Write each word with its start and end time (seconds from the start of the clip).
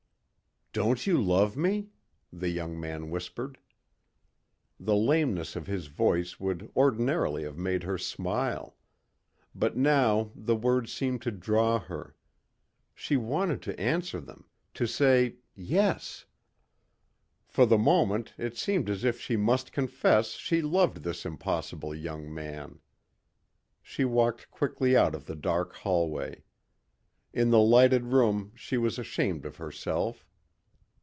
"Don't 0.73 1.05
you 1.05 1.21
love 1.21 1.57
me?" 1.57 1.89
the 2.31 2.47
young 2.47 2.79
man 2.79 3.09
whispered. 3.09 3.57
The 4.79 4.95
lameness 4.95 5.57
of 5.57 5.67
his 5.67 5.87
voice 5.87 6.39
would 6.39 6.71
ordinarily 6.77 7.43
have 7.43 7.57
made 7.57 7.83
her 7.83 7.97
smile. 7.97 8.77
But 9.53 9.75
now 9.75 10.31
the 10.33 10.55
words 10.55 10.93
seemed 10.93 11.21
to 11.23 11.31
draw 11.31 11.77
her. 11.77 12.15
She 12.95 13.17
wanted 13.17 13.61
to 13.63 13.77
answer 13.77 14.21
them, 14.21 14.45
to 14.75 14.87
say, 14.87 15.35
"yes." 15.57 16.25
For 17.49 17.65
the 17.65 17.77
moment 17.77 18.33
it 18.37 18.55
seemed 18.57 18.89
as 18.89 19.03
if 19.03 19.19
she 19.19 19.35
must 19.35 19.73
confess 19.73 20.29
she 20.29 20.61
loved 20.61 21.03
this 21.03 21.25
impossible 21.25 21.93
young 21.93 22.33
man. 22.33 22.79
She 23.81 24.05
walked 24.05 24.49
quickly 24.51 24.95
out 24.95 25.15
of 25.15 25.25
the 25.25 25.35
dark 25.35 25.73
hallway. 25.75 26.45
In 27.33 27.49
the 27.49 27.59
lighted 27.59 28.05
room 28.05 28.53
she 28.55 28.77
was 28.77 28.97
ashamed 28.97 29.45
of 29.45 29.57
herself. 29.57 30.23